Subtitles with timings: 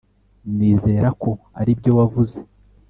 [0.57, 1.29] nizera ko
[1.59, 2.37] aribyo wavuze